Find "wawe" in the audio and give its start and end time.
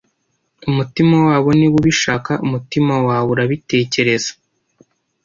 3.05-3.27